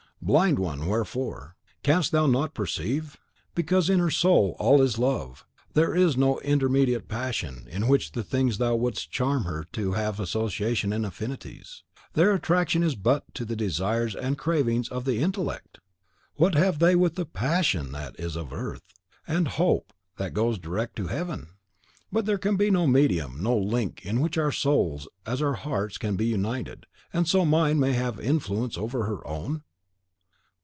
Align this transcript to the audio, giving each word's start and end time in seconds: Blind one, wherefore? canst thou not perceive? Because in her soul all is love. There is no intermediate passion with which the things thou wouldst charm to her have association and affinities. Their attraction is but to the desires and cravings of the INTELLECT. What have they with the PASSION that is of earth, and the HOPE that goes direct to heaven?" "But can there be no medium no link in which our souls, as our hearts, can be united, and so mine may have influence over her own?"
Blind 0.23 0.59
one, 0.59 0.85
wherefore? 0.85 1.55
canst 1.81 2.11
thou 2.11 2.27
not 2.27 2.53
perceive? 2.53 3.17
Because 3.55 3.89
in 3.89 3.97
her 3.97 4.11
soul 4.11 4.55
all 4.59 4.79
is 4.79 4.99
love. 4.99 5.47
There 5.73 5.95
is 5.95 6.15
no 6.15 6.39
intermediate 6.41 7.07
passion 7.07 7.65
with 7.73 7.89
which 7.89 8.11
the 8.11 8.21
things 8.23 8.59
thou 8.59 8.75
wouldst 8.75 9.09
charm 9.09 9.65
to 9.71 9.91
her 9.93 9.97
have 9.97 10.19
association 10.19 10.93
and 10.93 11.07
affinities. 11.07 11.81
Their 12.13 12.33
attraction 12.35 12.83
is 12.83 12.93
but 12.93 13.33
to 13.33 13.45
the 13.45 13.55
desires 13.55 14.13
and 14.15 14.37
cravings 14.37 14.89
of 14.89 15.05
the 15.05 15.23
INTELLECT. 15.23 15.79
What 16.35 16.53
have 16.53 16.77
they 16.77 16.95
with 16.95 17.15
the 17.15 17.25
PASSION 17.25 17.91
that 17.93 18.15
is 18.19 18.35
of 18.35 18.53
earth, 18.53 18.83
and 19.27 19.47
the 19.47 19.51
HOPE 19.51 19.91
that 20.17 20.35
goes 20.35 20.59
direct 20.59 20.95
to 20.97 21.07
heaven?" 21.07 21.47
"But 22.11 22.25
can 22.27 22.35
there 22.39 22.57
be 22.57 22.69
no 22.69 22.85
medium 22.85 23.41
no 23.41 23.57
link 23.57 24.05
in 24.05 24.19
which 24.21 24.37
our 24.37 24.51
souls, 24.51 25.07
as 25.25 25.41
our 25.41 25.55
hearts, 25.55 25.97
can 25.97 26.15
be 26.15 26.27
united, 26.27 26.85
and 27.11 27.27
so 27.27 27.43
mine 27.43 27.79
may 27.79 27.93
have 27.93 28.19
influence 28.19 28.77
over 28.77 29.05
her 29.05 29.25
own?" 29.25 29.63